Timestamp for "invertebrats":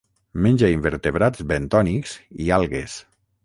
0.77-1.45